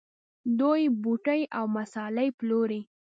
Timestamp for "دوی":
0.59-0.81